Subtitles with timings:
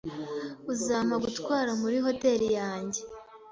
[0.71, 3.01] Uzampa gutwara muri hoteri yanjye?